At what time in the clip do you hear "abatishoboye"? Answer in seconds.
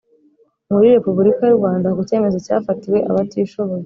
3.09-3.79